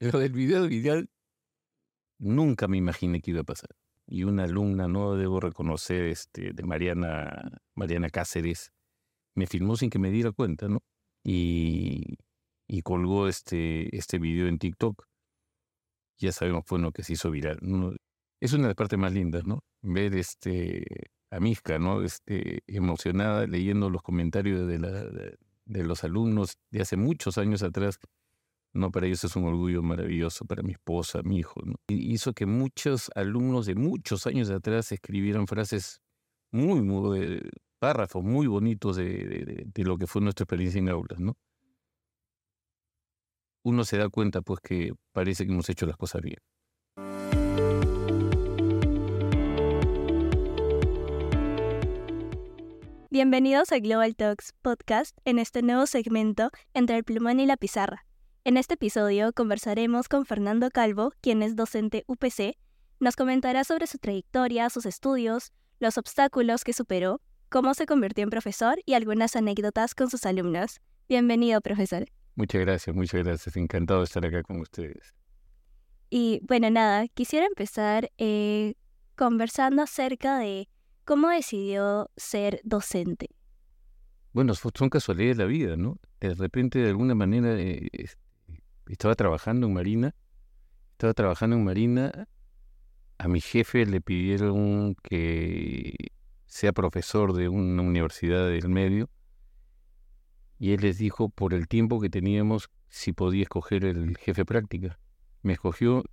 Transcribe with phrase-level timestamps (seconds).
[0.00, 1.10] Lo del video viral
[2.18, 3.70] nunca me imaginé que iba a pasar.
[4.06, 8.72] Y una alumna, no debo reconocer, este, de Mariana, Mariana Cáceres,
[9.34, 10.80] me filmó sin que me diera cuenta, ¿no?
[11.24, 12.16] Y,
[12.68, 15.04] y colgó este, este video en TikTok.
[16.18, 17.58] Ya sabemos, fue lo que se hizo viral.
[18.40, 19.64] Es una de las partes más lindas, ¿no?
[19.82, 20.84] Ver este,
[21.30, 22.02] a Mizca, ¿no?
[22.02, 27.98] Este, emocionada leyendo los comentarios de, la, de los alumnos de hace muchos años atrás
[28.74, 31.60] no, para ellos es un orgullo maravilloso, para mi esposa, mi hijo.
[31.64, 31.74] ¿no?
[31.88, 36.00] hizo que muchos alumnos de muchos años atrás escribieran frases
[36.52, 37.40] muy, muy,
[37.78, 41.36] párrafos muy bonitos de, lo que fue nuestra experiencia en aulas, ¿no?
[43.64, 46.38] Uno se da cuenta, pues, que parece que hemos hecho las cosas bien.
[53.10, 58.07] Bienvenidos a Global Talks Podcast en este nuevo segmento entre el plumón y la pizarra
[58.48, 62.56] en este episodio conversaremos con Fernando Calvo, quien es docente UPC.
[62.98, 68.30] Nos comentará sobre su trayectoria, sus estudios, los obstáculos que superó, cómo se convirtió en
[68.30, 70.80] profesor y algunas anécdotas con sus alumnos.
[71.10, 72.06] Bienvenido, profesor.
[72.36, 73.54] Muchas gracias, muchas gracias.
[73.58, 75.14] Encantado de estar acá con ustedes.
[76.08, 78.76] Y bueno, nada, quisiera empezar eh,
[79.14, 80.70] conversando acerca de
[81.04, 83.28] cómo decidió ser docente.
[84.32, 85.98] Bueno, son casualidades de la vida, ¿no?
[86.18, 87.88] De repente, de alguna manera, eh,
[88.92, 90.14] estaba trabajando en Marina,
[90.92, 92.28] estaba trabajando en Marina,
[93.18, 96.12] a mi jefe le pidieron que
[96.46, 99.10] sea profesor de una universidad del medio
[100.58, 104.98] y él les dijo por el tiempo que teníamos si podía escoger el jefe práctica.
[105.42, 106.04] Me escogió,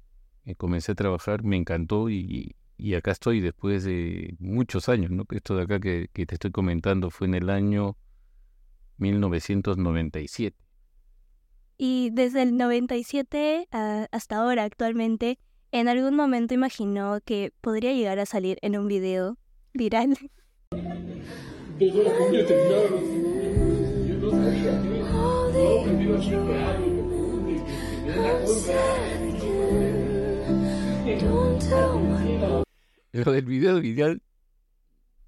[0.46, 2.56] eh, comencé a trabajar, me encantó y,
[2.96, 5.26] acá estoy después de muchos años, ¿no?
[5.30, 7.98] Esto de acá que, que te estoy comentando fue en el año
[8.98, 10.65] 1997.
[11.78, 13.68] Y desde el 97
[14.12, 15.40] hasta ahora actualmente,
[15.72, 19.38] ¿en algún momento imaginó que podría llegar a salir en un video
[19.74, 20.18] viral?
[33.12, 34.22] Lo del video viral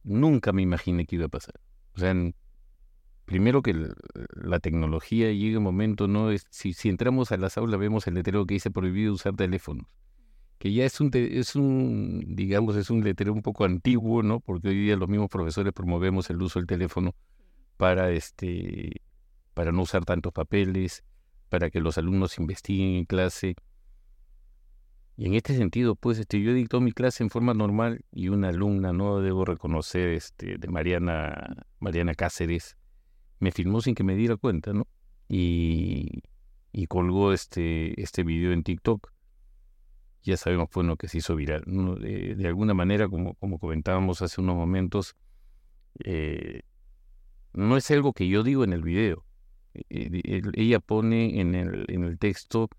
[0.03, 1.55] nunca me imaginé que iba a pasar.
[1.95, 2.13] O sea,
[3.27, 3.75] primero que
[4.35, 6.31] la tecnología llega un momento, ¿no?
[6.31, 9.85] Es, si, entramos a las aulas vemos el letrero que dice prohibido usar teléfonos,
[10.57, 14.39] que ya es un, es un, digamos, es un letrero un poco antiguo, ¿no?
[14.39, 17.15] Porque hoy día los mismos profesores promovemos el uso del teléfono
[17.75, 19.01] para, este,
[19.53, 21.03] para no usar tantos papeles,
[21.49, 23.55] para que los alumnos investiguen en clase.
[25.17, 28.49] Y en este sentido, pues, este, yo dicto mi clase en forma normal y una
[28.49, 32.76] alumna, no debo reconocer, este, de Mariana, Mariana Cáceres,
[33.39, 34.87] me filmó sin que me diera cuenta, ¿no?
[35.29, 36.23] Y,
[36.71, 39.11] y colgó este, este video en TikTok.
[40.23, 41.63] Ya sabemos, pues, lo que se hizo viral.
[41.65, 45.15] De, alguna manera, como, como comentábamos hace unos momentos,
[46.03, 46.61] eh,
[47.53, 49.25] no es algo que yo digo en el video.
[49.73, 52.69] Eh, ella pone en el, en el texto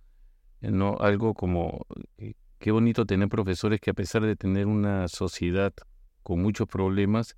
[0.60, 0.96] ¿no?
[1.00, 1.86] algo como,
[2.18, 5.72] eh, qué bonito tener profesores que a pesar de tener una sociedad
[6.22, 7.36] con muchos problemas,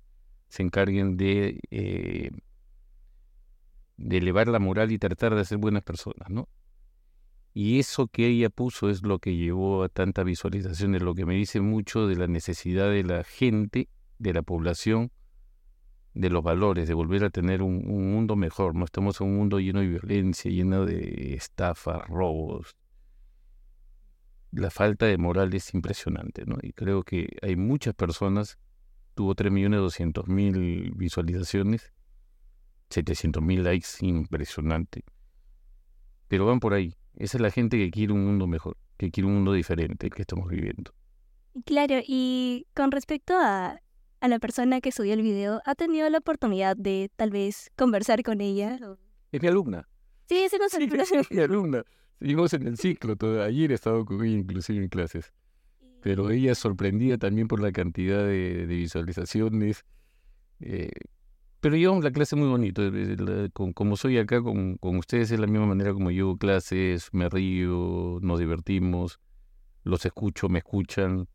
[0.49, 1.59] se encarguen de
[4.01, 6.49] de elevar la moral y tratar de ser buenas personas, ¿no?
[7.53, 11.35] Y eso que ella puso es lo que llevó a tantas visualizaciones, lo que me
[11.35, 13.89] dice mucho de la necesidad de la gente,
[14.19, 15.11] de la población,
[16.13, 18.75] de los valores, de volver a tener un, mundo mejor.
[18.75, 22.75] No estamos en un mundo lleno de violencia, lleno de estafas, robos.
[24.51, 26.57] La falta de moral es impresionante, ¿no?
[26.61, 28.59] Y creo que hay muchas personas,
[29.13, 31.93] tuvo 3.200.000 visualizaciones,
[32.91, 35.03] 700 mil likes, impresionante.
[36.27, 36.95] Pero van por ahí.
[37.15, 40.21] Esa es la gente que quiere un mundo mejor, que quiere un mundo diferente que
[40.21, 40.93] estamos viviendo.
[41.65, 43.81] Claro, y con respecto a,
[44.21, 48.23] a la persona que subió el video, ¿ha tenido la oportunidad de tal vez conversar
[48.23, 48.79] con ella?
[49.31, 49.87] Es mi alumna.
[50.29, 50.53] Sí, es
[51.31, 51.83] mi alumna.
[52.19, 53.15] Seguimos en el ciclo.
[53.17, 53.43] Todo.
[53.43, 55.33] Ayer he estado con ella inclusive en clases.
[56.01, 59.83] Pero ella sorprendida también por la cantidad de, de visualizaciones.
[60.61, 60.91] Eh,
[61.61, 62.81] pero yo la clase muy bonito.
[63.53, 68.17] como soy acá con, con, ustedes, es la misma manera como yo clases, me río,
[68.21, 69.19] nos divertimos,
[69.83, 71.27] los escucho, me escuchan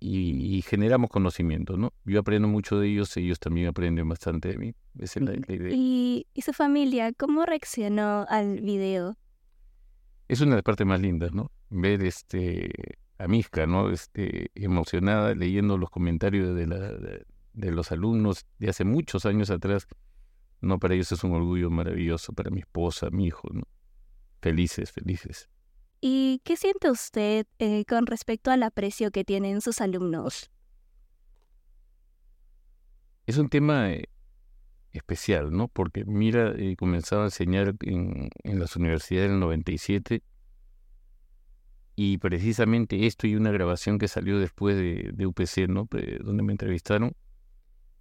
[0.00, 1.92] y, generamos conocimiento, ¿no?
[2.04, 4.74] Yo aprendo mucho de ellos, ellos también aprenden bastante de mí.
[4.98, 5.70] Esa es la, idea.
[5.72, 9.16] ¿Y, ¿Y, su familia cómo reaccionó al video?
[10.28, 11.50] Es una de las partes más lindas, ¿no?
[11.70, 12.70] Ver este,
[13.18, 13.90] a Mizca, ¿no?
[13.90, 17.24] Este, emocionada leyendo los comentarios de la de
[17.56, 19.86] los alumnos de hace muchos años atrás,
[20.60, 23.62] no, para ellos es un orgullo maravilloso, para mi esposa, mi hijo, ¿no?
[24.40, 25.48] Felices, felices.
[26.00, 30.50] ¿Y qué siente usted eh, con respecto al aprecio que tienen sus alumnos?
[33.26, 34.08] Es un tema eh,
[34.92, 35.68] especial, ¿no?
[35.68, 40.22] Porque mira, eh, comenzaba a enseñar en, en las universidades en el 97
[41.96, 45.88] y precisamente esto y una grabación que salió después de, de UPC, ¿no?
[46.20, 47.16] donde me entrevistaron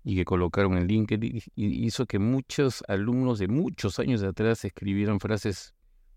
[0.08, 5.20] y que colocaron en LinkedIn, y hizo que muchos alumnos de muchos años atrás escribieran
[5.20, 5.74] frases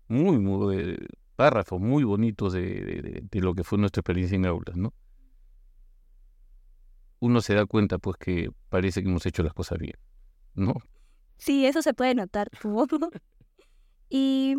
[0.07, 0.95] muy, muy,
[1.35, 4.93] párrafos muy bonitos de, de, lo que fue nuestra experiencia en aulas, ¿no?
[7.19, 9.95] Uno se da cuenta, pues, que parece que hemos hecho las cosas bien,
[10.53, 10.75] ¿no?
[11.37, 12.51] Sí, eso se puede notar.
[14.09, 14.55] y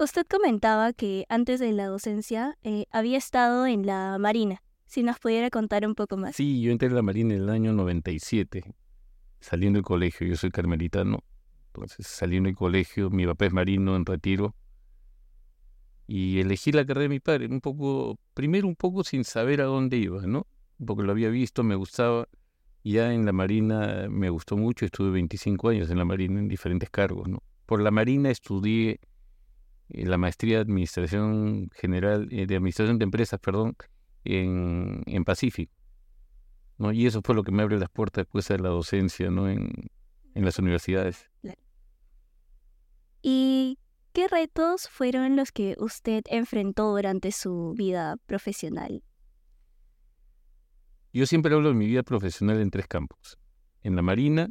[0.00, 4.60] usted comentaba que antes de la docencia eh, había estado en la Marina.
[4.86, 6.36] Si nos pudiera contar un poco más.
[6.36, 8.62] Sí, yo entré en la Marina en el año 97,
[9.40, 10.26] saliendo del colegio.
[10.26, 11.24] Yo soy carmelitano.
[11.68, 14.54] Entonces, saliendo del colegio, mi papá es marino en retiro.
[16.06, 19.64] Y elegí la carrera de mi padre, un poco, primero un poco sin saber a
[19.64, 20.46] dónde iba, ¿no?
[20.84, 22.28] Porque lo había visto, me gustaba.
[22.84, 26.90] Ya en la Marina me gustó mucho, estuve 25 años en la Marina en diferentes
[26.90, 27.42] cargos, ¿no?
[27.64, 29.00] Por la Marina estudié
[29.88, 33.74] eh, la maestría de Administración General, eh, de Administración de Empresas, perdón,
[34.24, 35.74] en, en Pacífico.
[36.78, 36.92] ¿no?
[36.92, 39.48] Y eso fue lo que me abre las puertas después de la docencia ¿no?
[39.48, 39.70] en,
[40.34, 41.30] en las universidades.
[43.22, 43.78] ¿Y
[44.12, 49.02] qué retos fueron los que usted enfrentó durante su vida profesional?
[51.12, 53.38] Yo siempre hablo de mi vida profesional en tres campos.
[53.82, 54.50] En la marina,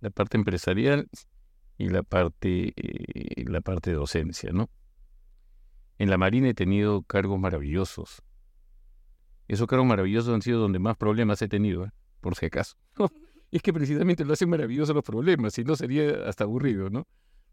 [0.00, 1.08] la parte empresarial
[1.78, 4.68] y la parte, eh, la parte de docencia, ¿no?
[5.98, 8.22] En la marina he tenido cargos maravillosos.
[9.48, 11.90] Esos cargos maravillosos han sido donde más problemas he tenido, ¿eh?
[12.20, 12.76] por si acaso.
[13.50, 17.06] es que precisamente lo hacen maravillosos los problemas, si no sería hasta aburrido, ¿no?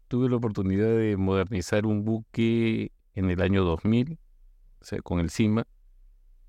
[0.08, 4.18] Tuve la oportunidad de modernizar un buque en el año 2000,
[4.80, 5.66] o sea, con el CIMA,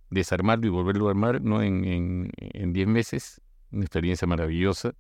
[0.10, 1.62] desarmarlo y volverlo a armar, ¿no?
[1.62, 2.30] En
[2.74, 3.42] 10 meses,
[3.72, 4.96] una experiencia maravillosa.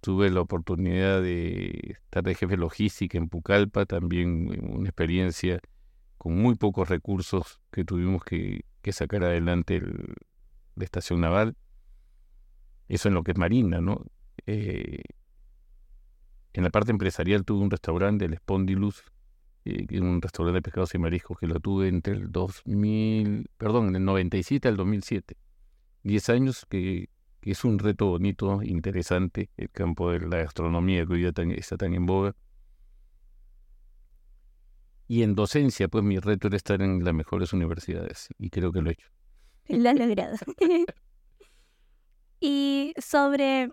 [0.00, 5.60] Tuve la oportunidad de estar de jefe logística en Pucallpa, también una experiencia
[6.16, 9.80] con muy pocos recursos que tuvimos que, sacar adelante
[10.74, 11.56] la estación naval.
[12.88, 14.04] Eso en lo que es marina, ¿no?
[14.46, 15.02] Eh,
[16.54, 19.04] en la parte empresarial tuve un restaurante, el Spondylus,
[19.64, 23.96] eh, un restaurante de pescados y mariscos que lo tuve entre el 2000, perdón, en
[23.96, 25.36] el 97 al 2007.
[26.02, 27.10] Diez años que,
[27.42, 32.06] es un reto bonito, interesante, el campo de la gastronomía que hoy está tan en
[32.06, 32.34] boga.
[35.08, 38.82] Y en docencia, pues mi reto era estar en las mejores universidades y creo que
[38.82, 39.08] lo he hecho.
[39.68, 40.36] Lo has logrado.
[42.40, 43.70] y sobre,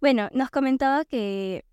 [0.00, 1.64] bueno, nos comentaba que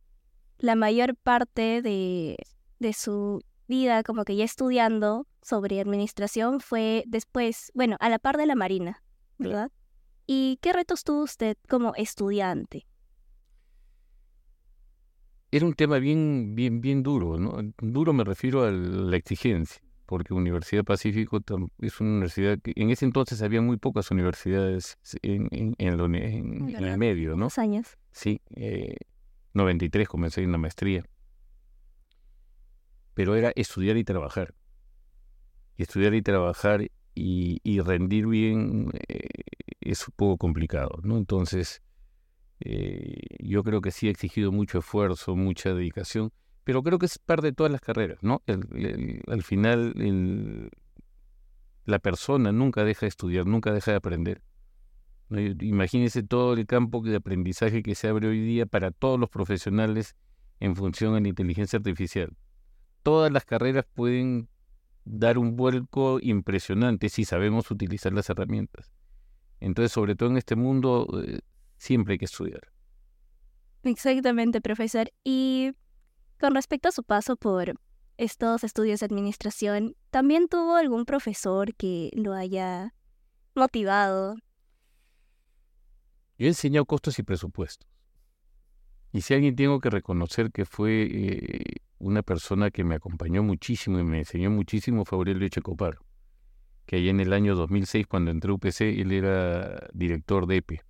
[0.58, 2.38] la mayor parte de,
[2.80, 8.38] de su vida, como que ya estudiando sobre administración, fue después, bueno, a la par
[8.38, 9.04] de la Marina,
[9.38, 9.72] ¿verdad?
[10.26, 12.89] ¿Y qué retos tuvo usted como estudiante?
[15.52, 17.58] Era un tema bien, bien, bien duro, ¿no?
[17.80, 21.40] Duro me refiero a la exigencia, porque Universidad Pacífico
[21.80, 26.00] es una universidad que en ese entonces había muy pocas universidades en, en, en,
[26.76, 27.48] el medio, ¿no?
[27.58, 27.98] años.
[28.12, 28.96] Sí, eh,
[29.54, 31.04] 93 comencé en la maestría.
[33.16, 34.54] Pero era estudiar y trabajar.
[35.78, 36.84] Y estudiar y trabajar
[37.16, 39.28] y, y rendir bien eh,
[39.82, 41.18] es un poco complicado, ¿no?
[41.18, 41.82] Entonces,
[42.62, 46.32] eh, yo creo que sí ha exigido mucho esfuerzo, mucha dedicación,
[46.64, 48.42] pero creo que es parte de todas las carreras, ¿no?
[49.28, 49.94] al final,
[51.86, 54.42] la persona nunca deja de estudiar, nunca deja de aprender.
[55.62, 60.16] Imagínense todo el campo de aprendizaje que se abre hoy día para todos los profesionales
[60.60, 62.36] en función de la inteligencia artificial.
[63.04, 64.50] Todas las carreras pueden
[65.06, 68.92] dar un vuelco impresionante si sabemos utilizar las herramientas.
[69.60, 71.40] Entonces, sobre todo en este mundo, eh,
[71.80, 72.62] siempre hay que estudiar.
[73.84, 75.12] Exactamente, profesor.
[75.24, 75.72] Y
[76.40, 77.74] con respecto a su paso por
[78.18, 82.94] estos estudios de administración, ¿también tuvo algún profesor que lo haya
[83.56, 84.36] motivado?
[86.38, 87.90] Yo he enseñado costos y presupuestos.
[89.12, 91.64] Y si alguien tengo que reconocer que fue eh,
[91.98, 95.98] una persona que me acompañó muchísimo y me enseñó muchísimo fue Aurelio Echecopar,
[96.86, 100.89] que allá en el año 2006, cuando entré a UPC, él era director de EPE.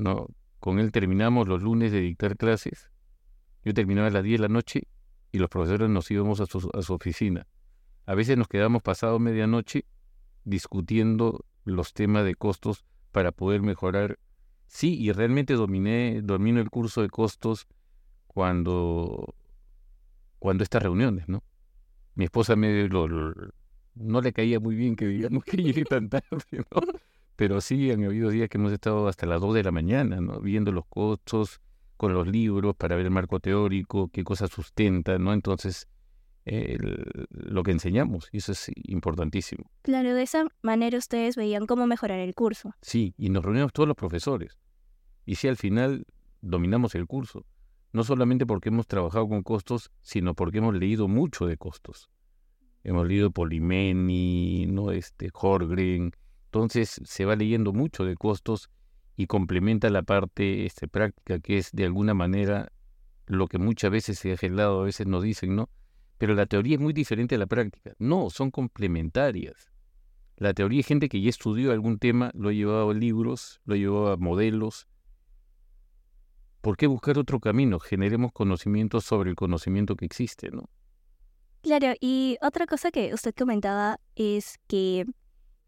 [0.00, 0.28] ¿No?
[0.58, 2.90] Con él terminamos los lunes de dictar clases.
[3.64, 4.88] Yo terminaba a las 10 de la noche
[5.32, 7.46] y los profesores nos íbamos a su, a su oficina.
[8.06, 9.84] A veces nos quedamos pasado medianoche
[10.44, 14.18] discutiendo los temas de costos para poder mejorar.
[14.66, 17.66] Sí, y realmente dominé, domino el curso de costos
[18.26, 19.34] cuando,
[20.38, 21.42] cuando estas reuniones, ¿no?
[22.14, 23.08] Mi esposa me lo,
[23.94, 26.80] no le caía muy bien que digamos que llegue tan tarde, ¿no?
[27.40, 30.40] Pero sí han habido días que hemos estado hasta las 2 de la mañana, ¿no?
[30.40, 31.62] Viendo los costos
[31.96, 35.32] con los libros para ver el marco teórico, qué cosas sustenta, ¿no?
[35.32, 35.88] Entonces,
[36.44, 39.70] lo que enseñamos, y eso es importantísimo.
[39.80, 42.74] Claro, de esa manera ustedes veían cómo mejorar el curso.
[42.82, 44.58] Sí, y nos reunimos todos los profesores.
[45.24, 46.04] Y si al final
[46.42, 47.46] dominamos el curso,
[47.94, 52.10] no solamente porque hemos trabajado con costos, sino porque hemos leído mucho de costos.
[52.84, 54.90] Hemos leído Polimeni, ¿no?
[54.90, 56.12] este, Horgren.
[56.50, 58.70] Entonces se va leyendo mucho de costos
[59.16, 62.72] y complementa la parte este, práctica, que es de alguna manera
[63.26, 65.70] lo que muchas veces se lado, a veces nos dicen, ¿no?
[66.18, 67.92] Pero la teoría es muy diferente a la práctica.
[68.00, 69.70] No, son complementarias.
[70.38, 73.74] La teoría es gente que ya estudió algún tema, lo ha llevado a libros, lo
[73.74, 74.88] ha llevado a modelos.
[76.62, 77.78] ¿Por qué buscar otro camino?
[77.78, 80.68] Generemos conocimiento sobre el conocimiento que existe, ¿no?
[81.62, 85.06] Claro, y otra cosa que usted comentaba es que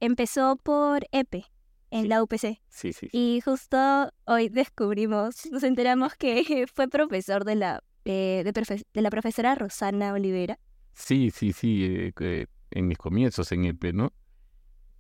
[0.03, 1.45] empezó por EPE
[1.91, 2.61] en la UPC.
[2.69, 3.09] Sí, sí.
[3.13, 9.55] Y justo hoy descubrimos, nos enteramos que fue profesor de la, eh, de, la profesora
[9.55, 10.59] Rosana Olivera.
[10.93, 14.13] Sí, sí, sí, eh, en mis comienzos en EPE, ¿no?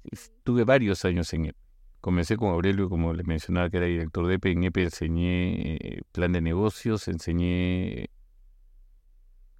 [0.04, 1.58] Estuve varios años en EPE.
[2.00, 4.52] Comencé con Aurelio, como le mencionaba, que era director de EPE.
[4.52, 8.08] En EPE enseñé eh, plan de negocios, enseñé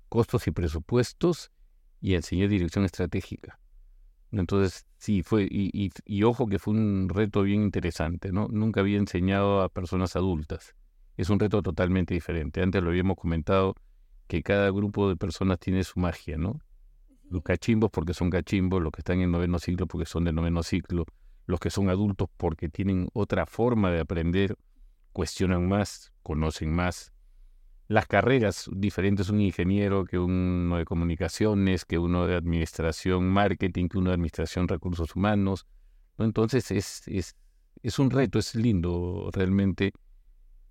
[0.09, 1.51] costos y presupuestos
[2.01, 3.59] y enseñé dirección estratégica.
[4.33, 8.49] Entonces, sí, fue, y, y, ojo que fue un reto bien interesante, ¿no?
[8.49, 10.75] Nunca había enseñado a personas adultas.
[11.19, 12.62] Es un reto totalmente diferente.
[12.62, 13.75] Antes lo habíamos comentado
[14.29, 16.59] que cada grupo de personas tiene su magia, ¿no?
[17.29, 20.62] Los cachimbos porque son cachimbos, los que están en noveno ciclo porque son de noveno
[20.62, 21.05] ciclo,
[21.47, 24.57] los que son adultos porque tienen otra forma de aprender,
[25.12, 27.12] cuestionan más, conocen más,
[27.89, 33.99] las carreras diferentes, un ingeniero que uno de comunicaciones, que uno de administración marketing, que
[33.99, 35.67] uno de administración recursos humanos.
[36.19, 36.25] ¿no?
[36.25, 37.37] Entonces es, es,
[37.83, 39.93] es un reto, es lindo realmente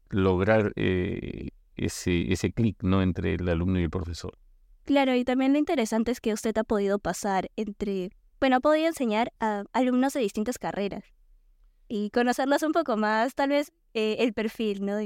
[0.10, 3.01] lograr eh, ese, ese clic ¿no?
[3.01, 4.38] entre el alumno y el profesor.
[4.86, 8.88] Claro, y también lo interesante es que usted ha podido pasar entre, bueno, ha podido
[8.88, 11.03] enseñar a alumnos de distintas carreras
[11.88, 14.98] y conocerlos un poco más, tal vez eh, el perfil, ¿no?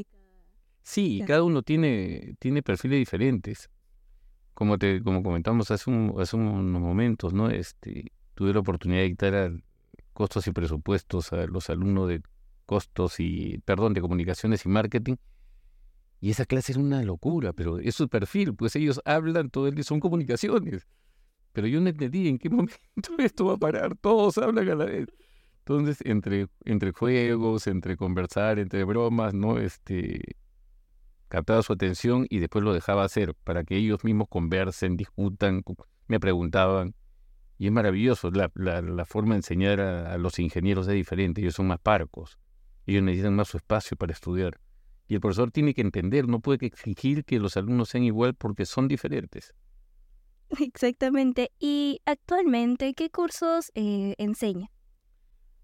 [0.86, 3.72] Sí, cada uno tiene, tiene perfiles diferentes.
[4.54, 7.50] Como te, como comentamos hace, un, hace unos momentos, ¿no?
[7.50, 9.51] Este, tuve la oportunidad de dictar
[10.13, 12.22] costos y presupuestos a los alumnos de
[12.68, 15.15] costos y, perdón, de comunicaciones y marketing.
[16.22, 19.74] Y esa clase era una locura, pero es su perfil, pues ellos hablan todo el
[19.74, 20.88] día, son comunicaciones.
[21.51, 24.86] Pero yo no entendí en qué momento esto va a parar, todos hablan a la
[24.86, 25.08] vez.
[25.62, 29.58] Entonces, entre, entre juegos, entre conversar, entre bromas, ¿no?
[29.58, 30.22] Este,
[31.27, 35.63] captaba su atención y después lo dejaba hacer para que ellos mismos conversen, discutan,
[36.08, 36.96] me preguntaban.
[37.58, 41.67] Y es maravilloso, la, la, forma de enseñar a, los ingenieros es diferente, ellos son
[41.67, 42.38] más parcos,
[42.86, 44.60] ellos necesitan más su espacio para estudiar.
[45.08, 48.65] Y el profesor tiene que entender, no puede exigir que los alumnos sean igual porque
[48.65, 49.53] son diferentes.
[50.60, 51.51] Exactamente.
[51.60, 54.70] ¿Y actualmente qué cursos eh, enseña?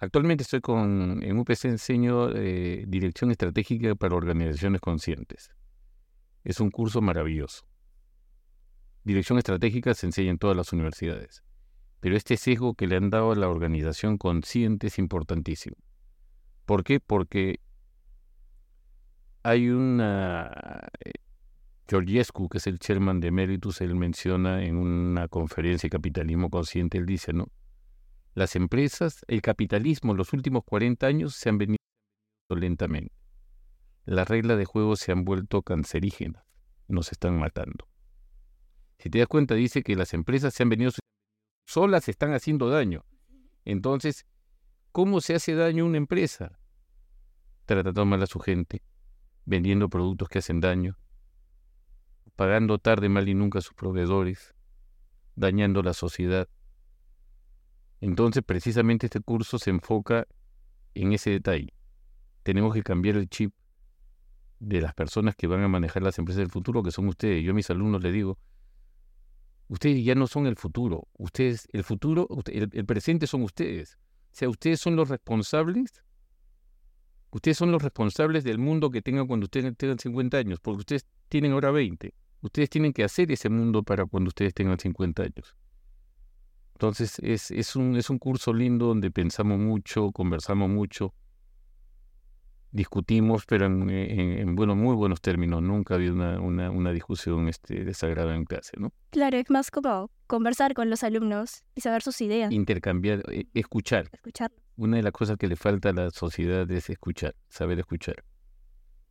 [0.01, 5.51] Actualmente estoy con, en UPC enseño eh, Dirección Estratégica para Organizaciones Conscientes.
[6.43, 7.67] Es un curso maravilloso.
[9.03, 11.43] Dirección Estratégica se enseña en todas las universidades,
[11.99, 15.77] pero este sesgo que le han dado a la organización consciente es importantísimo.
[16.65, 16.99] ¿Por qué?
[16.99, 17.59] Porque
[19.43, 20.51] hay una...
[21.05, 21.11] Eh,
[21.87, 26.97] Georgiescu, que es el chairman de Meritus, él menciona en una conferencia de capitalismo consciente,
[26.97, 27.51] él dice, ¿no?
[28.33, 31.77] Las empresas, el capitalismo, los últimos 40 años se han venido
[32.49, 33.13] lentamente.
[34.05, 36.43] Las reglas de juego se han vuelto cancerígenas,
[36.87, 37.87] nos están matando.
[38.99, 40.91] Si te das cuenta, dice que las empresas se han venido
[41.65, 43.05] solas, están haciendo daño.
[43.65, 44.25] Entonces,
[44.91, 46.59] ¿cómo se hace daño una empresa?
[47.65, 48.83] Tratando mal a su gente,
[49.45, 50.97] vendiendo productos que hacen daño,
[52.35, 54.55] pagando tarde, mal y nunca a sus proveedores,
[55.35, 56.47] dañando la sociedad.
[58.01, 60.27] Entonces, precisamente este curso se enfoca
[60.95, 61.73] en ese detalle.
[62.43, 63.53] Tenemos que cambiar el chip
[64.59, 67.43] de las personas que van a manejar las empresas del futuro, que son ustedes.
[67.43, 68.39] Yo a mis alumnos les digo,
[69.67, 73.97] ustedes ya no son el futuro, ustedes, el futuro, el, presente son ustedes.
[74.31, 76.03] O sea, ustedes son los responsables,
[77.29, 81.05] ustedes son los responsables del mundo que tengan cuando ustedes tengan 50 años, porque ustedes
[81.29, 82.13] tienen ahora 20.
[82.41, 85.55] Ustedes tienen que hacer ese mundo para cuando ustedes tengan 50 años.
[86.81, 91.13] Entonces es, es, un, es un curso lindo donde pensamos mucho, conversamos mucho,
[92.71, 95.61] discutimos, pero en, bueno, muy buenos términos.
[95.61, 98.91] Nunca ha habido una, una, una discusión este, desagradable en clase, ¿no?
[99.11, 104.09] Claro, es más como conversar con los alumnos y saber sus ideas, Intercambiar, eh, escuchar.
[104.11, 104.51] escuchar.
[104.75, 108.23] Una de las cosas que le falta a la sociedad es escuchar, saber escuchar.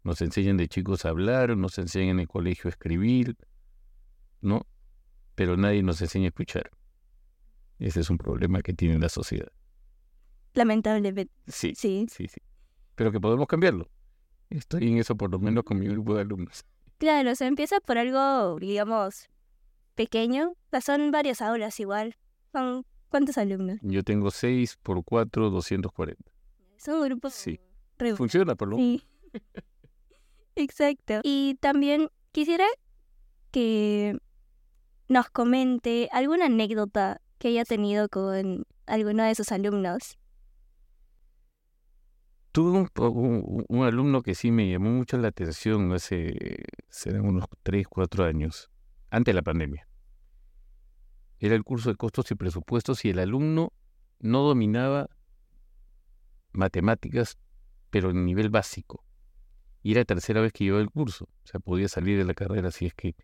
[0.03, 3.37] Nos enseñan de chicos a hablar, nos enseñan en el colegio a escribir,
[4.41, 4.67] ¿no?
[5.37, 6.69] Pero nadie nos enseña a escuchar.
[7.81, 9.51] Ese es un problema que tiene la sociedad.
[10.55, 12.07] Lamentablemente, Sí, sí.
[12.11, 12.41] sí, sí.
[12.95, 13.89] Pero que podemos cambiarlo.
[14.51, 16.65] Estoy en eso por lo menos con mi grupo de alumnos.
[16.99, 19.29] Claro, se empieza por algo, digamos,
[19.95, 20.51] pequeño.
[20.51, 22.17] O sea, son varias aulas igual.
[22.53, 23.79] Son, ¿Cuántos alumnos?
[23.83, 26.31] Yo tengo 6 por 4, 240.
[26.77, 27.59] Son grupos Sí.
[28.17, 29.01] Funciona, por lo menos.
[29.01, 29.07] Sí.
[30.57, 31.21] Exacto.
[31.23, 32.67] Y también quisiera
[33.51, 34.19] que
[35.09, 40.19] nos comente alguna anécdota que haya tenido con alguno de sus alumnos.
[42.53, 42.87] Tuve
[43.69, 48.71] un, alumno que sí me llamó mucho la atención hace, serán unos 3, 4 años,
[49.11, 49.89] antes de la pandemia.
[51.39, 53.73] Era el curso de costos y presupuestos y el alumno
[54.19, 55.09] no dominaba
[56.53, 57.39] matemáticas,
[57.89, 59.03] pero en nivel básico.
[59.83, 62.35] Y era la tercera vez que llevaba el curso, o sea, podía salir de la
[62.35, 63.15] carrera si es que...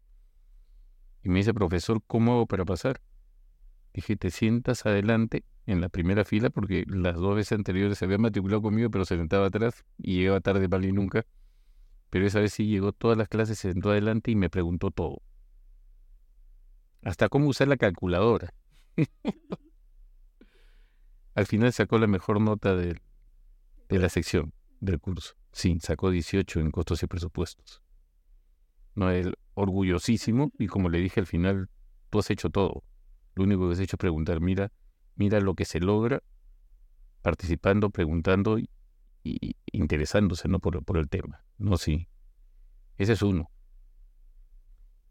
[1.22, 3.02] Y me dice, profesor, ¿cómo hago para pasar?
[3.96, 8.18] Dije, te sientas adelante en la primera fila porque las dos veces anteriores se había
[8.18, 11.26] matriculado conmigo, pero se sentaba atrás y llegaba tarde para y nunca.
[12.10, 15.22] Pero esa vez sí llegó todas las clases, se sentó adelante y me preguntó todo.
[17.02, 18.52] Hasta cómo usar la calculadora.
[21.34, 23.00] Al final sacó la mejor nota del-
[23.88, 25.34] de la sección del curso.
[25.52, 27.82] Sí, sacó 18 en costos y presupuestos.
[28.94, 31.68] No, él orgullosísimo y como le dije al final,
[32.10, 32.82] tú has hecho todo.
[33.36, 34.72] Lo único que has hecho es preguntar, mira,
[35.14, 36.22] mira lo que se logra
[37.22, 38.68] participando, preguntando y,
[39.22, 40.58] y interesándose ¿no?
[40.58, 41.44] por, el tema.
[41.58, 42.08] No, sí.
[42.96, 43.50] Ese es uno.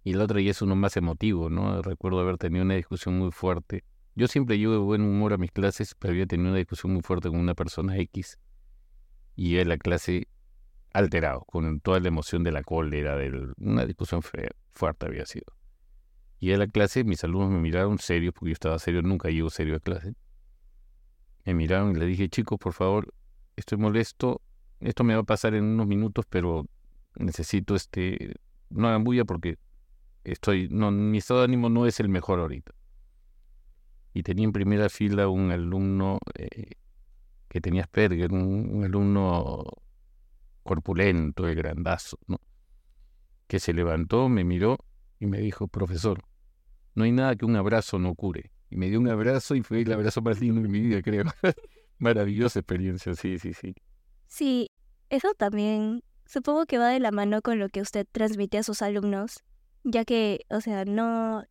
[0.04, 1.82] Y el otro ya es uno más emotivo, ¿no?
[1.82, 3.84] Recuerdo haber tenido una discusión muy fuerte.
[4.16, 7.02] Yo siempre llevo de buen humor a mis clases, pero había tenido una discusión muy
[7.02, 8.40] fuerte con una persona X.
[9.36, 10.28] Y a la clase
[10.94, 14.22] alterado, con toda la emoción de la cólera, de una discusión
[14.72, 15.55] fuerte había sido.
[16.40, 19.50] Llegué a la clase, mis alumnos me miraron serios, porque yo estaba serio, nunca llego
[19.50, 20.14] serio a clase.
[21.46, 23.14] Me miraron y le dije, chicos, por favor,
[23.56, 24.42] estoy molesto,
[24.80, 26.66] esto me va a pasar en unos minutos, pero
[27.16, 28.36] necesito este,
[28.70, 29.58] no hagan bulla porque
[30.24, 32.74] estoy, no, mi estado de ánimo no es el mejor ahorita.
[34.14, 36.72] Y tenía en primera fila un alumno eh,
[37.48, 39.64] que tenía Asperger, un, un alumno
[40.64, 42.18] corpulento, el grandazo.
[43.48, 44.78] Que se levantó, me miró
[45.20, 46.22] y me dijo, profesor,
[46.94, 48.52] no hay nada que un abrazo no cure.
[48.70, 51.26] Y me dio un abrazo y fue el abrazo más lindo de mi vida, creo.
[51.98, 53.74] Maravillosa experiencia, sí, sí, sí.
[54.28, 54.70] Sí,
[55.10, 58.82] eso también supongo que va de la mano con lo que usted transmite a sus
[58.82, 59.44] alumnos,
[59.84, 61.44] ya que, o sea, no...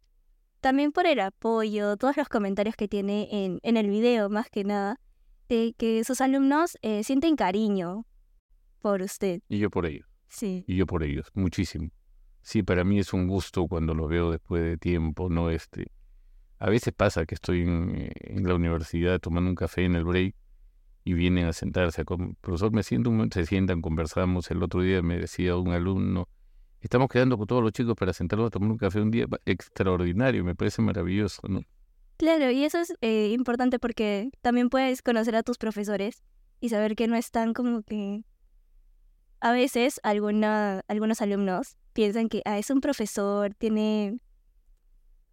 [0.61, 4.64] También por el apoyo, todos los comentarios que tiene en, en el video, más que
[4.64, 4.98] nada,
[5.48, 8.07] de que sus alumnos eh, sienten cariño
[8.81, 9.42] por usted.
[9.48, 10.64] Y yo por ellos, Sí.
[10.66, 11.90] y yo por ellos, muchísimo.
[12.44, 15.48] Sí, para mí es un gusto cuando lo veo después de tiempo, ¿no?
[15.48, 15.90] Este,
[16.59, 20.35] a veces pasa que estoy en, en la universidad tomando un café en el break
[21.04, 22.02] y vienen a sentarse.
[22.02, 24.50] A com- profesor, me siento un momento, se sientan, conversamos.
[24.50, 26.28] El otro día me decía un alumno,
[26.83, 30.44] estamos quedando con todos los chicos para sentarnos a tomar un café un día extraordinario,
[30.44, 31.62] me parece maravilloso, ¿no?
[32.18, 36.22] Claro, y eso es eh, importante porque también puedes conocer a tus profesores
[36.61, 38.22] y saber que no están como que...
[39.44, 44.16] A veces alguna, algunos alumnos piensan que ah, es un profesor, tiene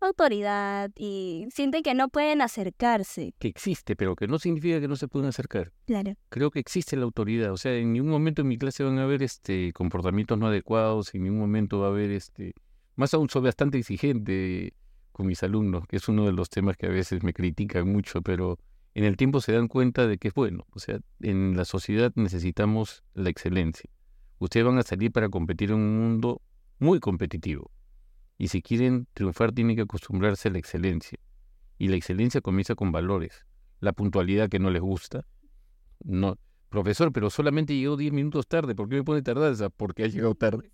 [0.02, 3.34] autoridad y sienten que no pueden acercarse.
[3.40, 5.72] Que existe, pero que no significa que no se puedan acercar.
[5.86, 6.16] Claro.
[6.28, 9.04] Creo que existe la autoridad, o sea, en ningún momento en mi clase van a
[9.04, 12.54] haber este comportamientos no adecuados, en ningún momento va a haber este,
[12.98, 14.74] más aún soy bastante exigente
[15.14, 18.22] con mis alumnos, que es uno de los temas que a veces me critican mucho,
[18.22, 18.60] pero
[18.94, 22.12] en el tiempo se dan cuenta de que es bueno, o sea, en la sociedad
[22.16, 23.90] necesitamos la excelencia.
[24.42, 26.42] Ustedes van a salir para competir en un mundo
[26.80, 27.70] muy competitivo.
[28.40, 31.20] Y si quieren triunfar tienen que acostumbrarse a la excelencia.
[31.78, 33.46] Y la excelencia comienza con valores.
[33.82, 35.28] La puntualidad que no les gusta,
[36.04, 38.74] no, profesor, pero solamente llegó 10 minutos tarde.
[38.74, 39.70] ¿Por qué me pone tardanza?
[39.70, 40.72] Porque ha llegado tarde.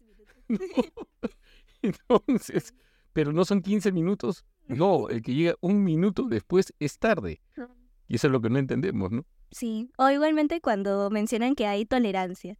[1.82, 2.74] Entonces,
[3.12, 4.46] pero no son 15 minutos.
[4.70, 7.42] No, el que llega un minuto después es tarde.
[8.08, 9.26] Y eso es lo que no entendemos, ¿no?
[9.52, 9.92] Sí.
[9.98, 12.58] O igualmente cuando mencionan que hay tolerancia.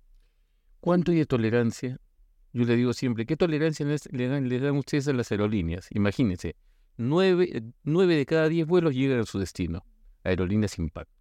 [0.88, 2.00] ¿Cuánto hay de tolerancia?
[2.54, 5.90] Yo le digo siempre, ¿qué tolerancia les- le dan, le dan ustedes a las aerolíneas?
[5.92, 6.56] Imagínense,
[6.96, 9.84] nueve, nueve de cada diez vuelos llegan a su destino.
[10.24, 11.12] Aerolíneas Impacto.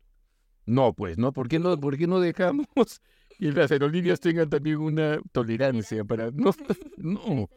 [0.66, 1.33] No, pues, ¿no?
[1.33, 2.68] ¿Por qué no, por qué no dejamos
[3.40, 6.31] que las aerolíneas tengan también una tolerancia para...
[6.37, 6.52] No,
[7.00, 7.48] no.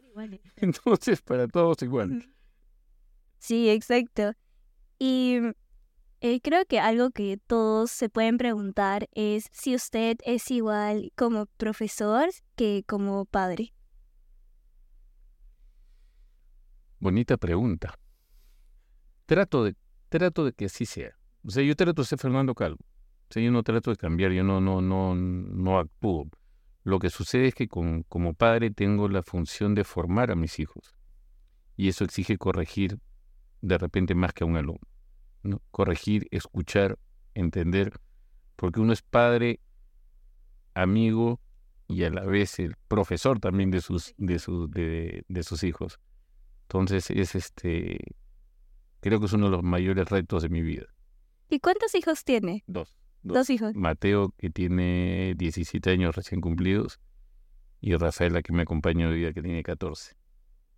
[0.56, 2.28] entonces para todos igual.
[3.38, 4.32] Sí, exacto.
[4.98, 5.38] Y
[6.20, 11.46] eh, creo que algo que todos se pueden preguntar es si usted es igual como
[11.46, 13.72] profesor que como padre.
[16.98, 17.94] Bonita pregunta.
[19.24, 19.74] Trato de,
[20.10, 21.16] trato de que así sea.
[21.42, 22.84] O sea, yo trato de ser Fernando Calvo.
[23.30, 26.28] O sea, yo no trato de cambiar, yo no, no, no, no actúo.
[26.82, 30.58] Lo que sucede es que con, como padre tengo la función de formar a mis
[30.58, 30.94] hijos.
[31.76, 32.98] Y eso exige corregir
[33.62, 34.89] de repente más que a un alumno.
[35.42, 35.62] ¿No?
[35.70, 36.98] Corregir, escuchar,
[37.34, 38.00] entender,
[38.56, 39.60] porque uno es padre,
[40.74, 41.40] amigo
[41.88, 45.98] y a la vez el profesor también de sus, de, sus de, de sus hijos.
[46.62, 47.98] Entonces es este,
[49.00, 50.86] creo que es uno de los mayores retos de mi vida.
[51.48, 52.62] ¿Y cuántos hijos tiene?
[52.66, 52.96] Dos.
[53.22, 53.74] Dos, hijos.
[53.74, 57.00] Mateo, que tiene 17 años recién cumplidos,
[57.80, 60.14] y Rafaela, que me acompaña hoy día, que tiene 14.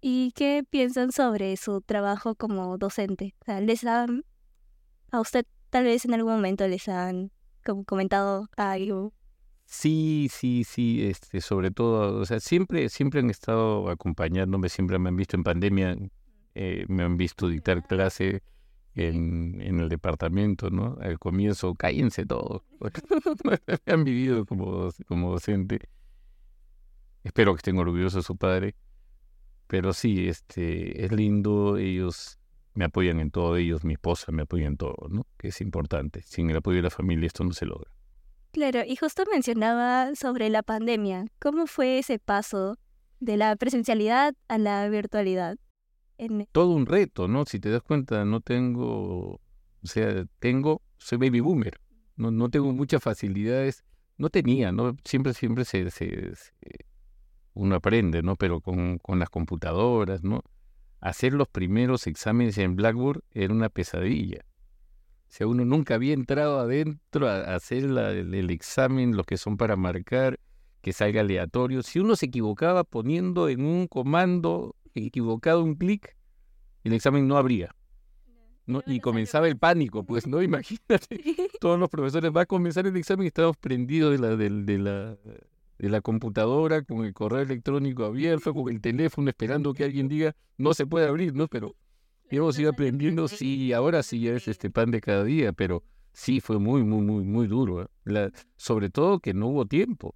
[0.01, 3.37] ¿Y qué piensan sobre su trabajo como docente?
[3.43, 4.25] O sea, ¿les han,
[5.13, 7.31] a usted tal vez en algún momento les han
[7.87, 9.13] comentado algo?
[9.67, 15.09] Sí, sí, sí, este, sobre todo, o sea, siempre, siempre han estado acompañándome, siempre me
[15.09, 15.97] han visto en pandemia,
[16.55, 18.43] eh, me han visto dictar clase
[18.95, 20.99] en, en el departamento, ¿no?
[21.01, 22.63] Al comienzo, cállense todos,
[23.45, 25.89] me han vivido como, como docente.
[27.23, 28.75] Espero que estén orgullosos de su padre,
[29.69, 32.39] pero sí, este, es lindo, ellos
[32.75, 35.27] me apoyan en todo, ellos, mi esposa me apoya en todo, ¿no?
[35.39, 37.91] Que es importante, sin el apoyo de la familia esto no se logra.
[38.53, 41.25] Claro, y justo mencionaba sobre la pandemia.
[41.41, 42.77] ¿Cómo fue ese paso
[43.19, 45.57] de la presencialidad a la virtualidad?
[46.19, 46.47] En...
[46.53, 47.45] Todo un reto, ¿no?
[47.47, 51.81] Si te das cuenta, no tengo, o sea, tengo, soy baby boomer,
[52.17, 53.85] no, no tengo muchas facilidades,
[54.19, 54.97] no tenía, ¿no?
[55.05, 56.53] Siempre, siempre se, se, se
[57.55, 58.37] uno aprende, ¿no?
[58.37, 60.43] Pero con, con las computadoras, ¿no?
[61.03, 64.47] Hacer los primeros exámenes en Blackboard era una pesadilla.
[65.29, 69.37] O sea, uno nunca había entrado adentro a hacer la, el, el, examen, los que
[69.37, 70.39] son para marcar,
[70.81, 71.83] que salga aleatorio.
[71.83, 76.17] Si uno se equivocaba poniendo en un comando equivocado un clic,
[76.85, 77.75] el examen no abría.
[78.67, 78.81] ¿no?
[78.87, 80.41] Y comenzaba el pánico, pues, ¿no?
[80.41, 81.19] Imagínate,
[81.61, 84.79] todos los profesores, va a comenzar el examen y estamos prendidos de la, de, de
[84.79, 85.19] la,
[85.83, 90.37] de la computadora, con el correo electrónico abierto, con el teléfono, esperando que alguien diga,
[90.57, 91.49] no se puede abrir, ¿no?
[91.49, 91.75] Pero
[92.31, 96.61] hemos ido aprendiendo, sí, ahora sí es este pan de cada día, pero sí fue
[96.61, 97.83] muy, muy, muy, muy duro.
[97.83, 97.87] ¿eh?
[98.05, 100.15] La, sobre todo que no hubo tiempo.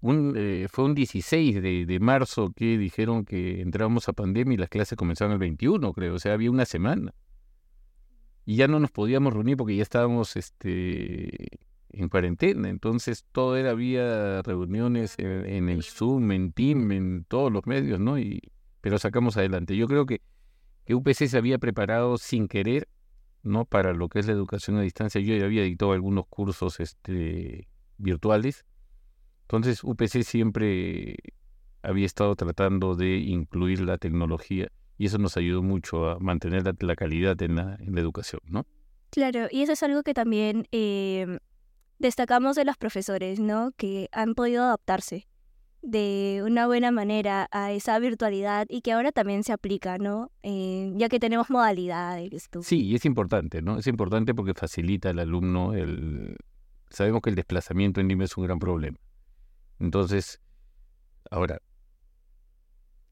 [0.00, 4.58] Un, eh, fue un 16 de, de, marzo que dijeron que entrábamos a pandemia y
[4.58, 7.14] las clases comenzaron el 21, creo, o sea, había una semana.
[8.44, 11.60] Y ya no nos podíamos reunir porque ya estábamos este,
[11.92, 17.52] en cuarentena, entonces todo era vía reuniones en, en el Zoom, en Team, en todos
[17.52, 18.18] los medios, ¿no?
[18.18, 18.40] Y,
[18.80, 19.76] pero sacamos adelante.
[19.76, 20.20] Yo creo que
[20.84, 22.88] que UPC se había preparado sin querer,
[23.42, 23.64] ¿no?
[23.64, 25.20] Para lo que es la educación a distancia.
[25.20, 28.64] Yo ya había dictado algunos cursos este, virtuales.
[29.42, 31.16] Entonces, UPC siempre
[31.82, 36.74] había estado tratando de incluir la tecnología y eso nos ayudó mucho a mantener la,
[36.78, 38.66] la calidad en la, en la, educación, ¿no?
[39.10, 41.38] Claro, y eso es algo que también eh,
[42.02, 43.72] destacamos de los profesores, ¿no?
[43.76, 45.26] Que han podido adaptarse
[45.80, 50.30] de una buena manera a esa virtualidad y que ahora también se aplica, ¿no?
[50.42, 52.48] Eh, ya que tenemos modalidades.
[52.60, 53.78] Sí, es importante, ¿no?
[53.78, 56.36] Es importante porque facilita al alumno el...
[56.90, 58.98] Sabemos que el desplazamiento en línea es un gran problema.
[59.78, 60.40] Entonces,
[61.30, 61.60] ahora,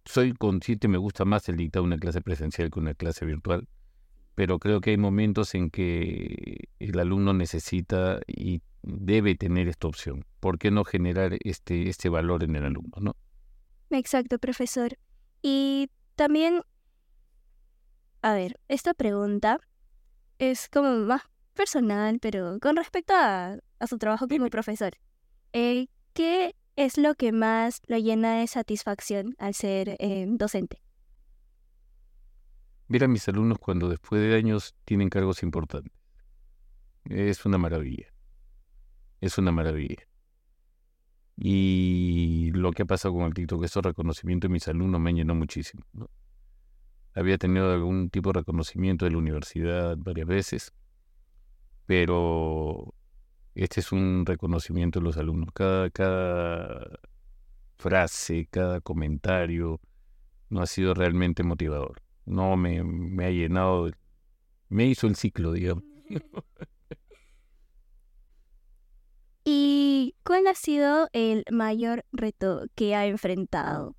[0.04, 3.66] soy consciente, me gusta más el dictar una clase presencial que una clase virtual,
[4.40, 10.24] pero creo que hay momentos en que el alumno necesita y debe tener esta opción.
[10.40, 13.16] ¿Por qué no generar este, este valor en el alumno, no?
[13.90, 14.96] Exacto, profesor.
[15.42, 16.62] Y también,
[18.22, 19.60] a ver, esta pregunta
[20.38, 21.20] es como más
[21.52, 24.94] personal, pero con respecto a, a su trabajo como profesor.
[25.52, 30.80] Eh, ¿Qué es lo que más lo llena de satisfacción al ser eh, docente?
[32.90, 35.94] Ver a mis alumnos cuando después de años tienen cargos importantes.
[37.06, 38.12] Es una maravilla
[39.20, 40.06] es una maravilla.
[41.36, 45.34] Y lo que ha pasado con el TikTok, esos reconocimientos de mis alumnos me llenó
[45.34, 45.84] muchísimo.
[47.14, 50.72] Había tenido algún tipo de reconocimiento de la universidad varias veces,
[51.86, 52.94] pero
[53.54, 55.50] este es un reconocimiento de los alumnos.
[55.52, 57.00] Cada
[57.78, 59.80] frase, cada comentario
[60.50, 62.02] no ha sido realmente motivador.
[62.24, 63.90] No me, me ha llenado,
[64.68, 65.84] me hizo el ciclo, digamos.
[69.44, 73.96] ¿Y cuál ha sido el mayor reto que ha enfrentado?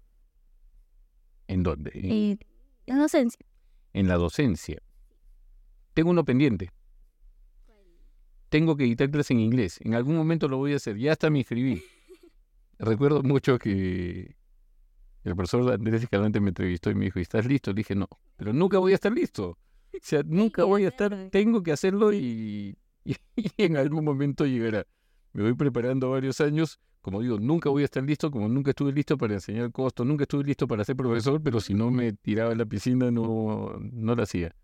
[1.48, 1.92] ¿En dónde?
[1.94, 2.40] En
[2.86, 3.46] la docencia.
[3.94, 4.82] en la docencia.
[5.94, 6.72] Tengo uno pendiente.
[8.50, 9.80] Tengo que editar clases en inglés.
[9.82, 10.98] En algún momento lo voy a hacer.
[10.98, 11.84] Ya hasta me inscribí.
[12.80, 14.36] Recuerdo mucho que
[15.24, 17.72] el profesor Andrés Escalante me entrevistó y me dijo, ¿estás listo?
[17.72, 18.08] Le dije, no,
[18.38, 19.50] pero nunca voy a estar listo.
[19.50, 23.16] O sea, nunca voy a estar, tengo que hacerlo y, y,
[23.58, 24.86] en algún momento llegará.
[25.34, 26.80] Me voy preparando varios años.
[27.02, 30.24] Como digo, nunca voy a estar listo, como nunca estuve listo para enseñar costo, nunca
[30.24, 34.16] estuve listo para ser profesor, pero si no me tiraba a la piscina no, no
[34.16, 34.56] lo hacía.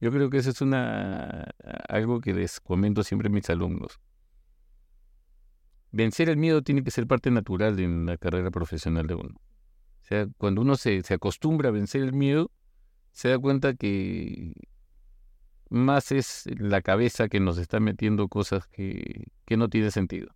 [0.00, 1.48] Yo creo que eso es una
[1.88, 3.98] algo que les comento siempre a mis alumnos.
[5.90, 9.40] Vencer el miedo tiene que ser parte natural en la carrera profesional de uno
[10.10, 12.50] sea, cuando uno se, se acostumbra a vencer el miedo,
[13.12, 14.52] se da cuenta que
[15.68, 20.34] más es la cabeza que nos está metiendo cosas que, que no tiene sentido.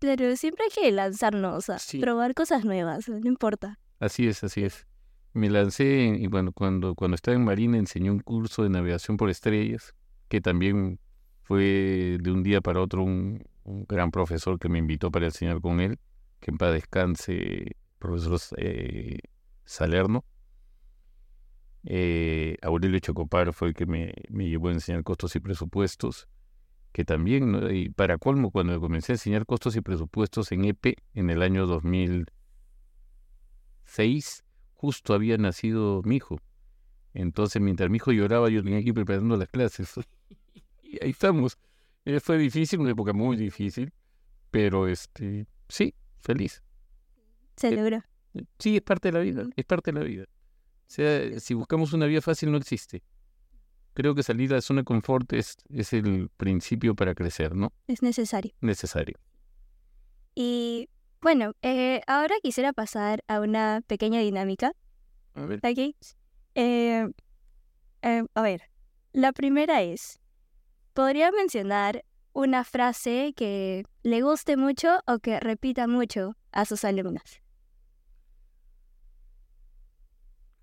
[0.00, 3.78] Claro, siempre hay que lanzarnos a probar cosas nuevas, no importa.
[4.00, 4.86] Así es, así es.
[5.32, 9.30] Me lancé y bueno, cuando, cuando estaba en Marina enseñé un curso de navegación por
[9.30, 9.94] estrellas,
[10.28, 10.98] que también
[11.42, 15.60] fue de un día para otro un, un gran profesor que me invitó para enseñar
[15.60, 15.98] con él,
[16.40, 19.18] que en paz descanse profesor eh,
[19.64, 20.24] Salerno.
[21.84, 26.28] Eh, Aurelio Chocopar fue el que me, me, llevó a enseñar costos y presupuestos,
[26.92, 31.30] que también, y para colmo, cuando comencé a enseñar costos y presupuestos en EPE en
[31.30, 36.40] el año 2006, justo había nacido mi hijo.
[37.14, 39.94] Entonces, mientras mi hijo lloraba, yo tenía que ir preparando las clases.
[40.82, 41.58] y ahí estamos.
[42.04, 43.92] Eh, fue difícil, una época muy difícil,
[44.50, 46.62] pero este, sí, feliz.
[47.56, 48.08] Se eh, logra.
[48.58, 50.24] Sí, es parte de la vida, es parte de la vida.
[50.24, 53.02] O sea, si buscamos una vida fácil no existe.
[53.94, 57.72] Creo que salir de la zona de confort es, es el principio para crecer, ¿no?
[57.86, 58.52] Es necesario.
[58.60, 59.18] Necesario.
[60.34, 60.90] Y
[61.22, 64.72] bueno, eh, ahora quisiera pasar a una pequeña dinámica.
[65.34, 65.60] A ver.
[65.62, 65.96] Aquí.
[66.54, 67.08] Eh,
[68.02, 68.62] a ver,
[69.12, 70.20] la primera es,
[70.92, 77.40] ¿podría mencionar una frase que le guste mucho o que repita mucho a sus alumnos?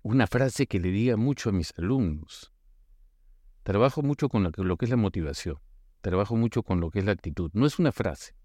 [0.04, 2.52] Una frase que le diga mucho a mis alumnos.
[3.62, 5.56] Trabajo mucho con lo que, es la motivación,
[6.02, 7.50] trabajo mucho con lo que es la actitud.
[7.54, 8.36] No es una frase,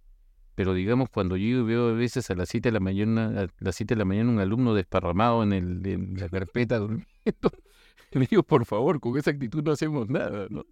[0.55, 3.75] pero digamos cuando yo veo a veces a las 7 de la mañana, a las
[3.75, 7.05] 7 de la mañana un alumno desparramado en, el, la carpeta durmiendo,
[8.11, 10.65] le digo, por favor, con esa actitud no hacemos nada, ¿no?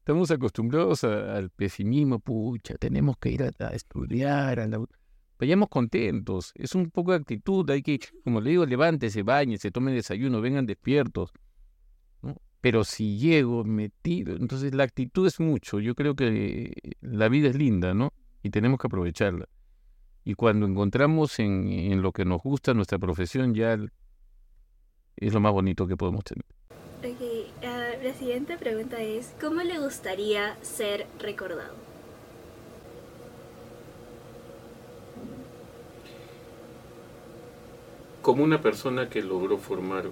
[0.00, 4.78] Estamos acostumbrados al pesimismo, pucha, tenemos que ir a, a estudiar, a la
[5.38, 6.52] vayamos contentos.
[6.54, 10.66] Es un poco de actitud, hay que, como le digo, levántese, bañese, tome desayuno, vengan
[10.66, 11.30] despiertos.
[12.60, 15.78] Pero si llego, metido, entonces la actitud es mucho.
[15.78, 18.12] Yo creo que la vida es linda, ¿no?
[18.42, 19.48] Y tenemos que aprovecharla.
[20.24, 23.78] Y cuando encontramos en, lo que nos gusta nuestra profesión, ya
[25.16, 26.44] es lo más bonito que podemos tener.
[26.98, 31.87] Ok, ah, la siguiente pregunta es, ¿cómo le gustaría ser recordado?
[38.28, 40.04] Como una persona que logró formar,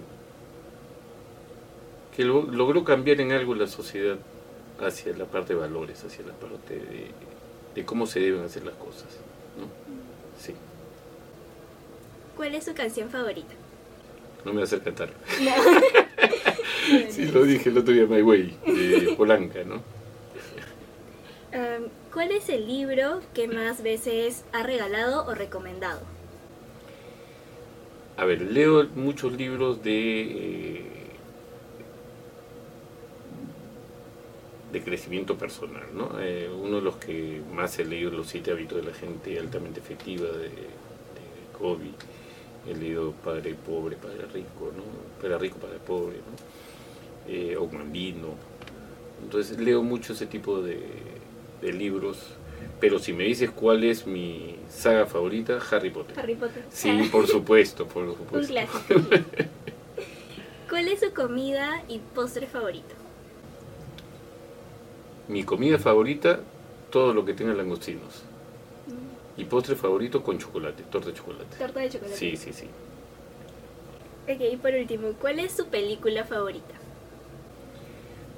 [2.15, 4.17] que logró cambiar en algo la sociedad
[4.79, 6.81] hacia la parte de valores, hacia la parte
[7.75, 9.19] de, cómo se deben hacer las cosas.
[9.59, 9.67] ¿no?
[10.43, 10.55] Sí.
[12.35, 13.53] ¿Cuál es su canción favorita?
[14.43, 15.11] No me va a hacer cantar.
[17.11, 19.83] sí, lo dije el otro día, My Way, de Polanca, ¿no?
[22.11, 26.16] ¿Cuál es el libro que más veces ha regalado o recomendado?
[28.17, 30.85] A ver, leo muchos libros de, eh,
[34.71, 36.19] de crecimiento personal, ¿no?
[36.19, 39.79] Eh, uno de los que más he leído los siete hábitos de la gente altamente
[39.79, 40.77] efectiva de, de
[41.57, 41.91] Kobe.
[42.67, 44.83] He leído Padre Pobre, Padre Rico, ¿no?
[45.21, 47.31] Padre Rico, Padre Pobre, ¿no?
[47.31, 47.55] Eh.
[49.21, 50.79] Entonces leo mucho ese tipo de,
[51.61, 52.36] de libros
[52.79, 56.19] pero si me dices cuál es mi saga favorita, Harry Potter.
[56.19, 56.63] Harry Potter.
[56.69, 58.37] Sí, por supuesto, por supuesto.
[58.37, 59.01] Un clásico.
[60.69, 62.93] ¿Cuál es su comida y postre favorito?
[65.27, 66.41] Mi comida favorita,
[66.91, 68.23] todo lo que tenga langostinos.
[68.87, 69.41] Mm.
[69.41, 71.57] Y postre favorito con chocolate, torta de chocolate.
[71.57, 72.17] Torta de chocolate.
[72.17, 72.67] Sí, sí, sí.
[74.29, 76.75] Ok, y por último, ¿cuál es su película favorita?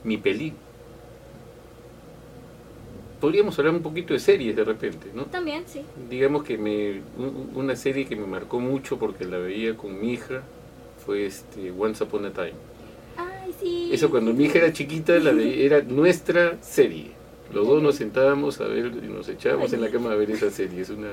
[0.03, 0.68] Mi película
[3.19, 5.25] podríamos hablar un poquito de series de repente, ¿no?
[5.25, 5.82] También, sí.
[6.10, 7.01] Digamos que me,
[7.55, 10.41] una serie que me marcó mucho porque la veía con mi hija
[11.05, 12.53] fue este Once Upon a Time.
[13.17, 13.89] Ay, sí.
[13.91, 17.12] Eso cuando mi hija era chiquita la era nuestra serie.
[17.53, 20.51] Los dos nos sentábamos a ver y nos echábamos en la cama a ver esa
[20.51, 20.82] serie.
[20.82, 21.10] Es una,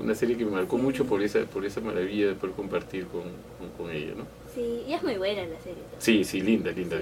[0.00, 3.22] una serie que me marcó mucho por esa, por esa maravilla de poder compartir con,
[3.76, 4.24] con, ella, ¿no?
[4.54, 5.82] Sí, y es muy buena la serie.
[5.98, 6.98] Sí, sí, linda, linda.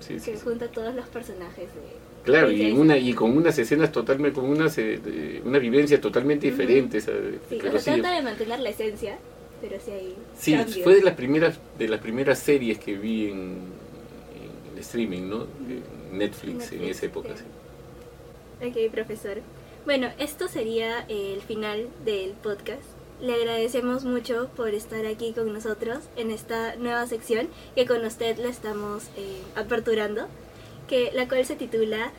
[0.00, 1.66] Sí, sí, que junta a todos los personajes.
[1.66, 2.07] De...
[2.28, 7.00] Claro, y, una, y con unas escenas totalmente, con unas, eh, una vivencia totalmente diferente.
[7.00, 7.10] Sí,
[7.48, 9.18] pero trata de mantener la esencia,
[9.60, 13.58] pero sí hay Sí, fue de las primeras de las primeras series que vi en,
[14.72, 15.46] en streaming, ¿no?
[16.12, 17.30] Netflix, en esa época.
[17.36, 18.66] Sí.
[18.66, 19.38] Ok, profesor.
[19.84, 22.82] Bueno, esto sería el final del podcast.
[23.20, 28.36] Le agradecemos mucho por estar aquí con nosotros en esta nueva sección que con usted
[28.38, 30.28] la estamos eh, aperturando,
[30.88, 32.10] que, la cual se titula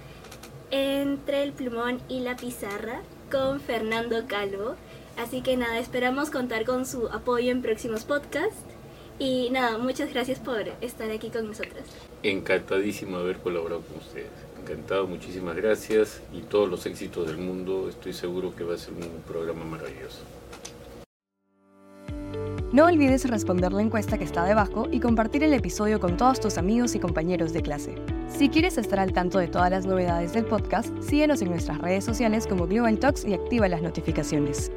[0.71, 4.75] Entre el plumón y la pizarra con Fernando Calvo.
[5.17, 8.63] Así que nada, esperamos contar con su apoyo en próximos podcasts.
[9.19, 11.83] Y nada, muchas gracias por estar aquí con nosotros.
[12.23, 14.29] Encantadísimo de haber colaborado con ustedes
[14.69, 17.89] encantado, muchísimas gracias y todos los éxitos del mundo.
[17.89, 20.19] Estoy seguro que va a ser un programa maravilloso.
[22.71, 26.59] No olvides responder la encuesta que está debajo y compartir el episodio con todos tus
[26.59, 27.95] amigos y compañeros de clase.
[28.27, 32.05] Si quieres estar al tanto de todas las novedades del podcast, síguenos en nuestras redes
[32.05, 34.71] sociales como Global Talks y activa las notificaciones.